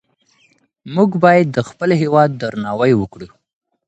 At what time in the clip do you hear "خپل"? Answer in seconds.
1.69-1.89